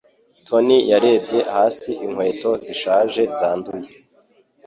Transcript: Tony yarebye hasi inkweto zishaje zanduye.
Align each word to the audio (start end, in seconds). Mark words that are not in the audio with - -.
Tony 0.47 0.77
yarebye 0.91 1.39
hasi 1.53 1.91
inkweto 2.05 2.49
zishaje 2.63 3.21
zanduye. 3.37 3.89